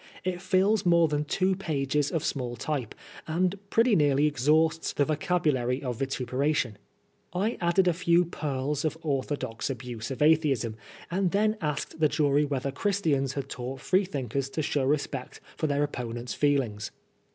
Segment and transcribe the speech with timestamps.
[0.23, 2.95] It fills more than two pages of small type,
[3.27, 6.79] and pretty nearly exhausts the vocabulary of vituperation.
[7.33, 10.75] I added a few pearls of orthodox abuse of Atheism,
[11.11, 15.83] and then asked the jury whether Christians had taught Freethinkers to show respect for their
[15.83, 16.89] opponents' feelings.